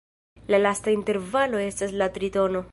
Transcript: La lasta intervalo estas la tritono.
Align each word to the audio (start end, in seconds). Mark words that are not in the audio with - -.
La 0.53 0.57
lasta 0.63 0.89
intervalo 0.97 1.63
estas 1.69 1.95
la 2.03 2.11
tritono. 2.19 2.69